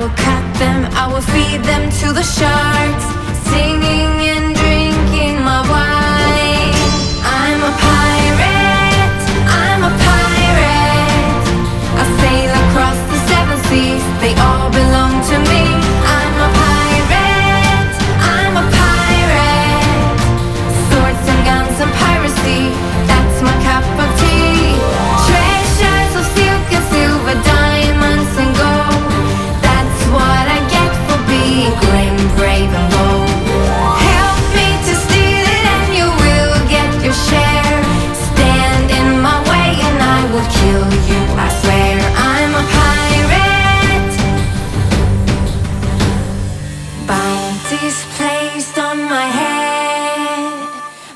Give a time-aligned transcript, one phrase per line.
[0.00, 3.04] Will cut them, I will feed them to the sharks,
[3.50, 4.49] singing and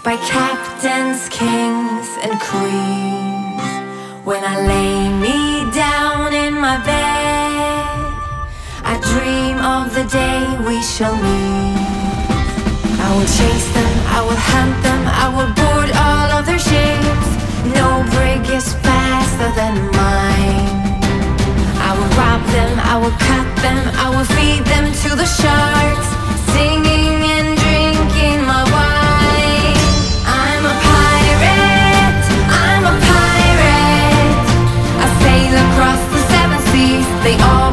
[0.04, 3.64] by captains, kings, and queens.
[4.22, 8.12] When I lay me down in my bed,
[8.84, 11.88] I dream of the day we shall meet.
[13.00, 17.28] I will chase them, I will hunt them, I will board all of their ships.
[17.72, 20.68] No brig is faster than mine.
[21.80, 26.08] I will rob them, I will cut them, I will feed them to the sharks,
[37.24, 37.63] they all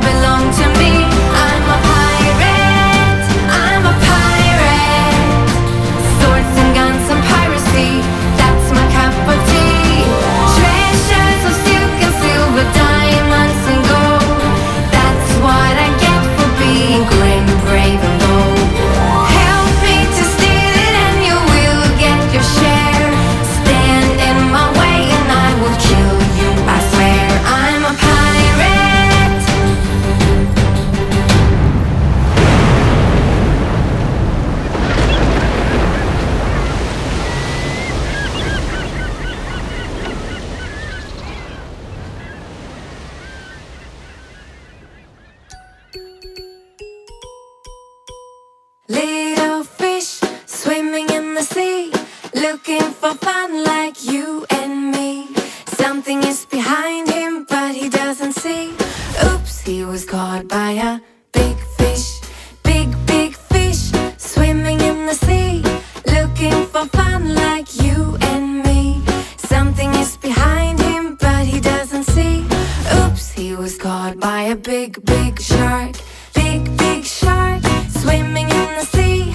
[74.72, 75.98] big, big shark.
[76.34, 79.26] Big, big shark swimming in the sea,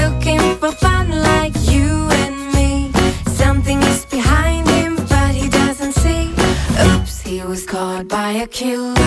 [0.00, 2.90] looking for fun like you and me.
[3.26, 6.32] Something is behind him, but he doesn't see.
[6.86, 8.97] Oops, he was caught by a killer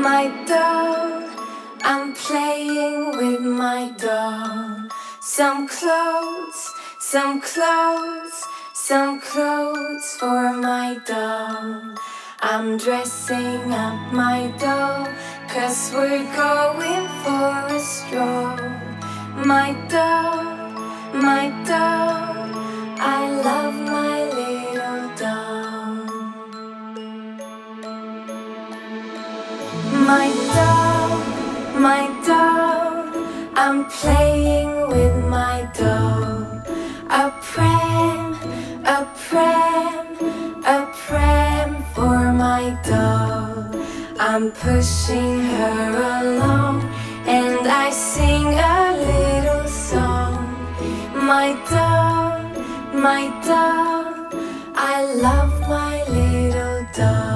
[0.00, 1.28] my dog,
[1.82, 4.90] I'm playing with my dog.
[5.20, 11.98] Some clothes, some clothes, some clothes for my dog.
[12.40, 15.08] I'm dressing up my dog,
[15.48, 18.56] cause we're going for a stroll.
[19.44, 20.78] My dog,
[21.12, 22.48] my dog,
[22.98, 24.49] I love my little
[30.10, 30.26] My
[30.58, 31.22] dog,
[31.88, 33.14] my dog,
[33.54, 36.66] I'm playing with my dog.
[37.22, 38.34] A pram,
[38.96, 40.06] a pram,
[40.66, 43.76] a pram for my dog.
[44.18, 45.88] I'm pushing her
[46.22, 46.82] along
[47.38, 50.42] and I sing a little song.
[51.14, 52.42] My dog,
[52.92, 54.34] my dog,
[54.74, 57.29] I love my little dog.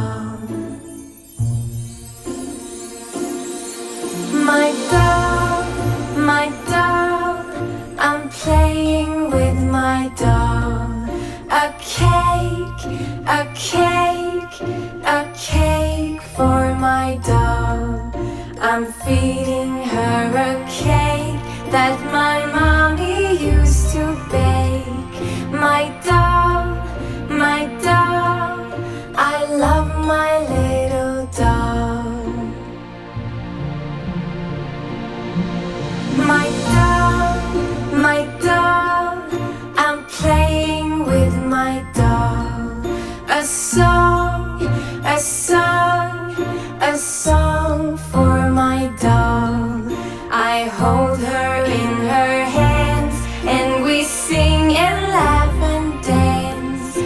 [46.95, 49.83] A song for my doll.
[50.31, 53.17] I hold her in her hands
[53.55, 56.97] and we sing and laugh and dance.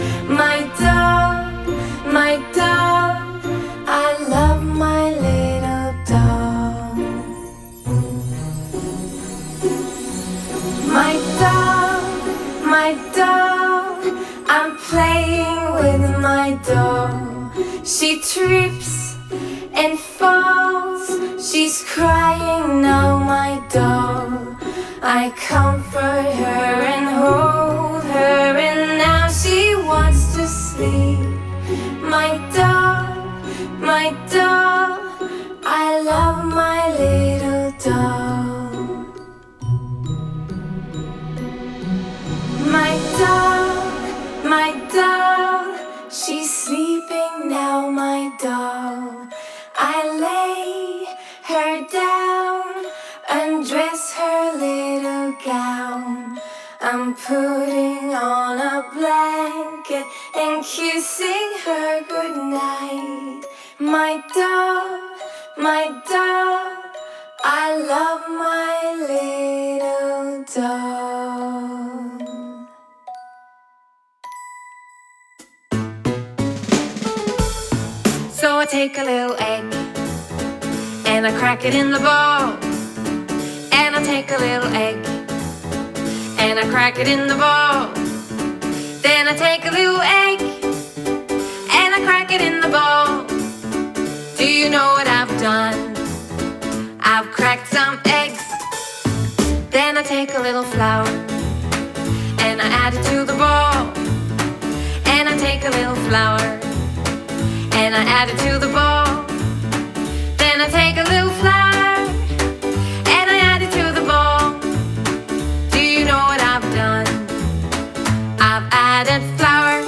[0.41, 1.33] My doll,
[2.19, 3.17] my doll,
[4.03, 6.93] I love my little doll.
[10.97, 12.01] My doll,
[12.75, 13.97] my doll,
[14.55, 17.29] I'm playing with my doll.
[17.83, 18.78] She trips
[25.11, 26.98] I comfort her
[57.29, 60.05] putting on a blanket
[60.35, 63.45] and kissing her goodnight.
[63.77, 65.21] My dove,
[65.55, 66.95] my dove,
[67.43, 68.77] I love my
[69.11, 71.19] little dove.
[78.31, 79.71] So I take a little egg
[81.05, 82.57] and I crack it in the bowl.
[83.71, 85.18] And I take a little egg
[86.39, 87.91] and I crack it in the bowl.
[89.01, 90.39] Then I take a little egg
[91.79, 93.27] and I crack it in the bowl.
[94.37, 95.77] Do you know what I've done?
[97.01, 98.43] I've cracked some eggs.
[99.69, 101.07] Then I take a little flour
[102.47, 103.77] and I add it to the bowl.
[105.13, 106.39] And I take a little flour
[107.81, 109.07] and I add it to the bowl.
[110.37, 111.68] Then I take a little flour
[118.71, 119.83] added flour.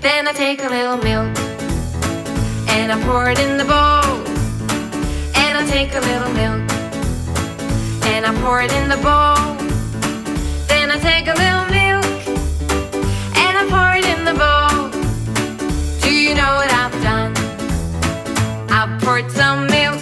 [0.00, 1.36] Then I take a little milk
[2.68, 4.04] and I pour it in the bowl.
[5.42, 6.62] And I take a little milk
[8.06, 9.56] and I pour it in the bowl.
[10.68, 12.04] Then I take a little milk
[13.42, 14.90] and I pour it in the bowl.
[16.02, 17.32] Do you know what I've done?
[18.70, 20.00] I've poured some milk,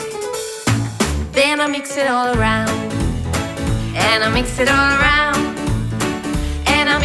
[1.33, 2.71] then I mix it all around,
[3.95, 5.34] and I mix it all around, I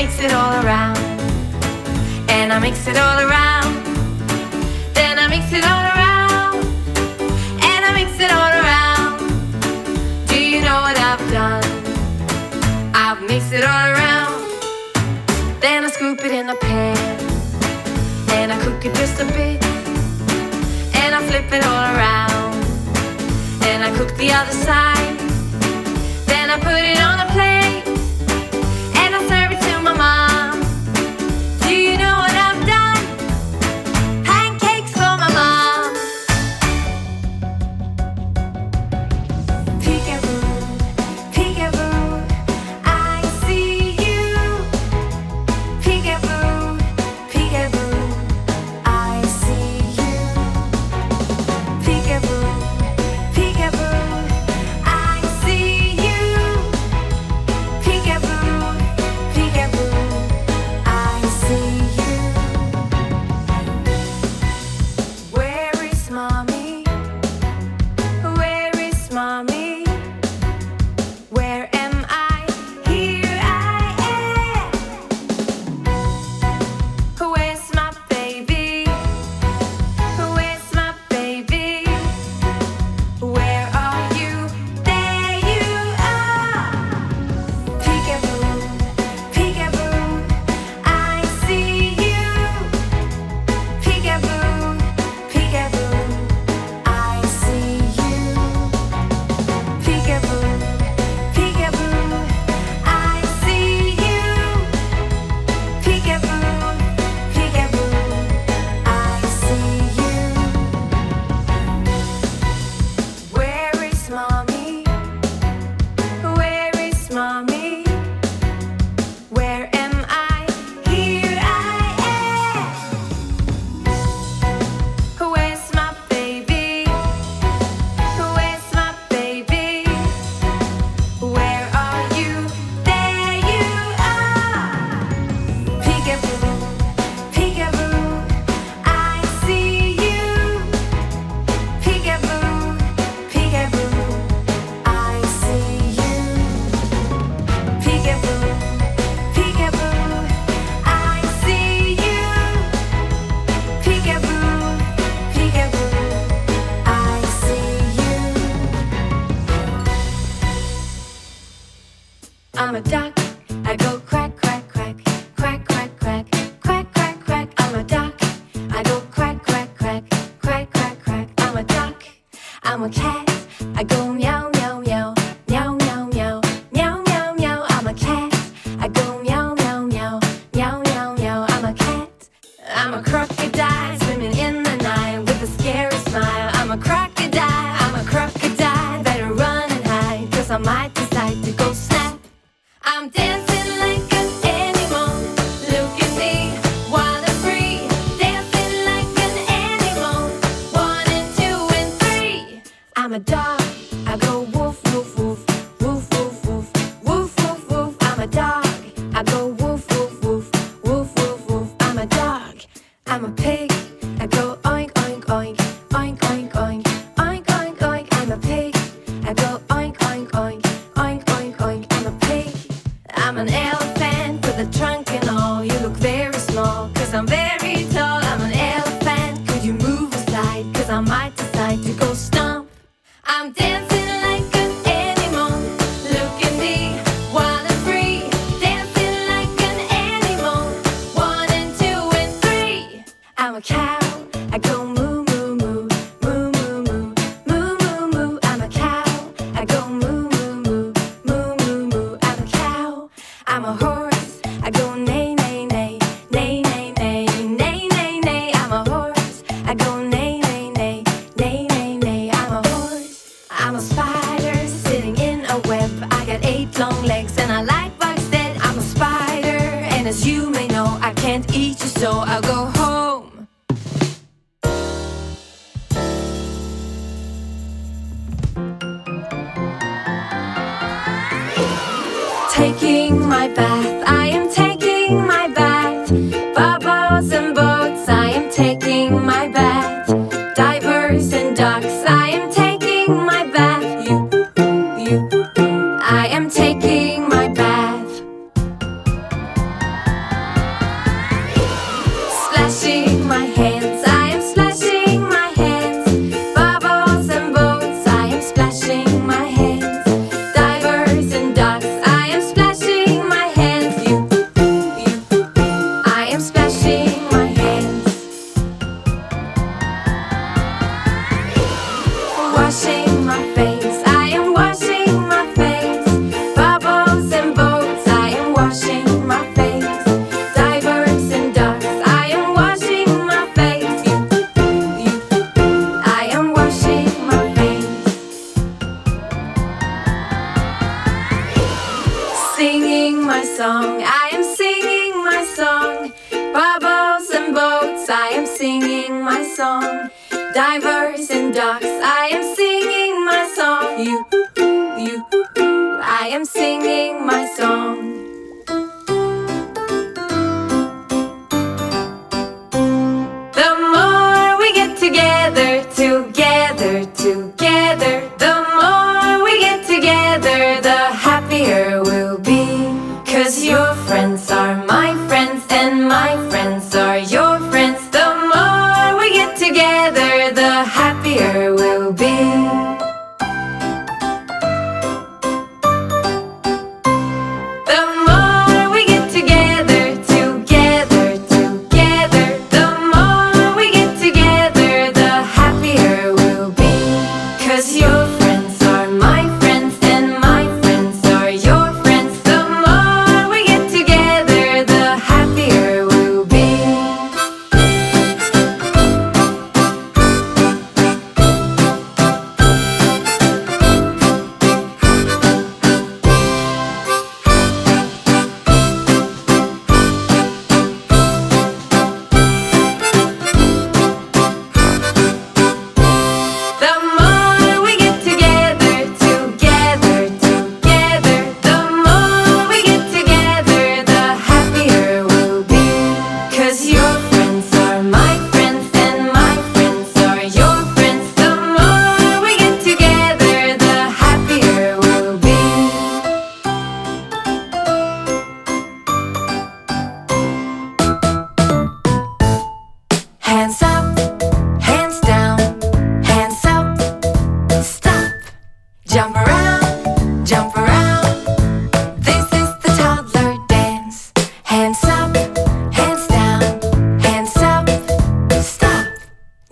[0.02, 0.98] mix it all around,
[2.30, 3.70] and I mix it all around,
[4.94, 6.64] then I mix it all around,
[7.70, 9.20] and I mix it all around.
[10.30, 11.66] Do you know what I've done?
[12.96, 14.40] I've mixed it all around,
[15.60, 16.98] then I scoop it in a pan.
[18.38, 19.62] And I cook it just a bit.
[21.02, 22.54] And I flip it all around.
[23.70, 25.18] And I cook the other side.
[26.26, 27.59] Then I put it on a plate.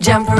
[0.08, 0.37] Jump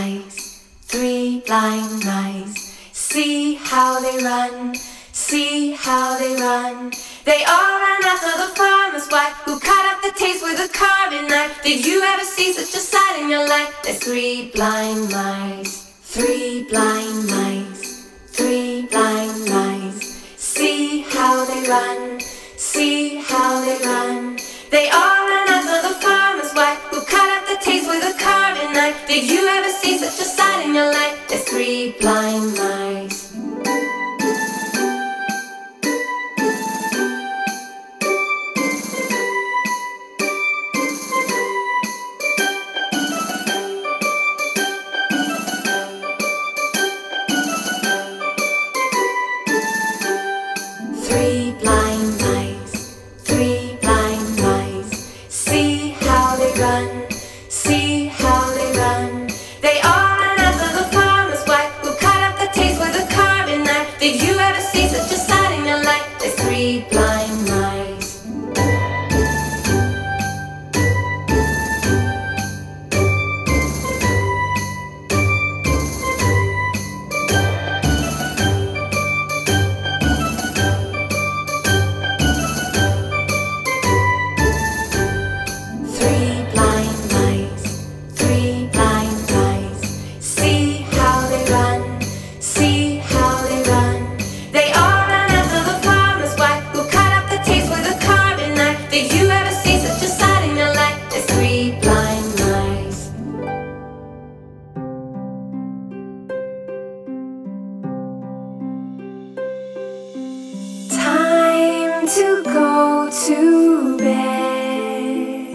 [0.00, 2.54] mice, three blind mice.
[2.92, 4.74] See how they run,
[5.12, 6.92] see how they run.
[7.24, 11.28] They all ran after the farmer's wife who cut up the taste with a carving
[11.28, 11.62] knife.
[11.62, 13.72] Did you ever see such a sight in your life?
[13.82, 15.74] There's three blind mice,
[16.14, 20.00] three blind mice, three blind mice.
[20.36, 22.20] See how they run,
[22.56, 24.38] see how they run.
[24.70, 28.28] They all ran after the farmer's wife who cut up the taste with a carving
[28.28, 28.39] knife
[28.72, 28.96] night.
[29.06, 31.18] Did you ever see such a sight in your life?
[31.28, 33.19] There's three blind mice.
[112.20, 115.54] to go to bed.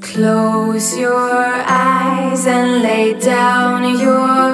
[0.00, 4.47] Close your eyes and lay down your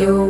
[0.00, 0.29] you.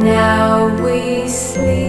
[0.00, 1.79] Now we sleep